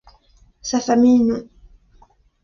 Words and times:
Sa 0.63 0.79
famille 0.79 1.19
non... 1.21 1.47